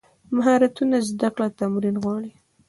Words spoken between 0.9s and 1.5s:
زده کړه